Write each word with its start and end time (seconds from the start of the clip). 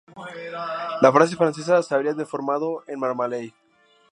La 1.03 1.11
frase 1.13 1.35
francesa 1.35 1.83
se 1.83 1.93
habría 1.93 2.15
deformado 2.15 2.83
en 2.87 2.99
"marmalade". 2.99 3.53